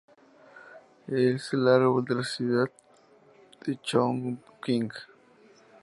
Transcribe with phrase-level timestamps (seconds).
[1.05, 2.71] Es el árbol de la ciudad
[3.63, 4.89] de Chongqing.